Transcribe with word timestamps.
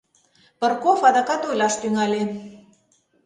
—Пырков 0.59 0.99
адакат 1.09 1.41
ойлаш 1.49 1.73
тӱҥале. 1.81 2.21